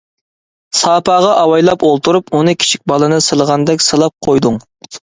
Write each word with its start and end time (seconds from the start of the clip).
ساپاغا 0.79 1.35
ئاۋايلاپ 1.41 1.85
ئولتۇرۇپ، 1.91 2.35
ئۇنى 2.39 2.57
كىچىك 2.65 2.87
بالىنى 2.95 3.25
سىلىغاندەك 3.31 3.89
سىلاپ 3.91 4.29
قويدۇڭ. 4.31 4.63